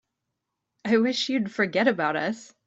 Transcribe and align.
I 0.83 0.97
wish 0.97 1.29
you'd 1.29 1.51
forget 1.51 1.87
about 1.87 2.15
us. 2.15 2.55